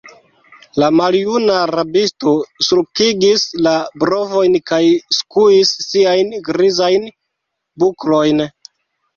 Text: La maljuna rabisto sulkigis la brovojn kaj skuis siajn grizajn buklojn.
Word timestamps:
La 0.83 0.87
maljuna 0.99 1.57
rabisto 1.71 2.33
sulkigis 2.67 3.45
la 3.67 3.73
brovojn 4.05 4.57
kaj 4.71 4.81
skuis 5.19 5.75
siajn 5.91 6.35
grizajn 6.49 7.07
buklojn. 7.85 8.47